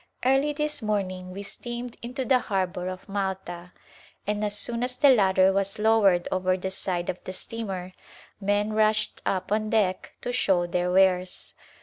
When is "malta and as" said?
3.07-4.57